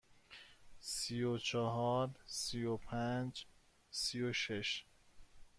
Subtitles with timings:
[0.79, 3.45] سی و چهار، سی و پنج،
[3.91, 4.85] سی و شش.